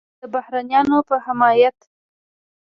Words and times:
د 0.19 0.21
بهرنیانو 0.33 0.97
په 1.09 1.15
حمایت 1.25 1.77